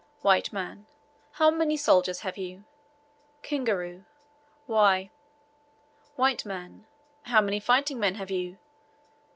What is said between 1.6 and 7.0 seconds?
soldiers have you?" Kingaru." Why?" W. M.